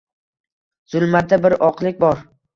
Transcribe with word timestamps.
Zulmatda 0.95 1.39
bir 1.45 1.57
oqlik 1.69 2.03
bor. 2.07 2.27